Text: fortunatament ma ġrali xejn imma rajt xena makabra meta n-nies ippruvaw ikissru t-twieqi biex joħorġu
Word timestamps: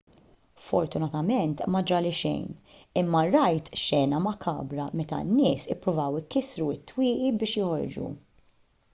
fortunatament 0.67 1.59
ma 1.73 1.81
ġrali 1.89 2.13
xejn 2.19 2.47
imma 3.01 3.21
rajt 3.35 3.69
xena 3.81 4.21
makabra 4.27 4.87
meta 5.01 5.19
n-nies 5.27 5.67
ippruvaw 5.75 6.17
ikissru 6.21 6.71
t-twieqi 6.79 7.29
biex 7.43 7.53
joħorġu 7.61 8.09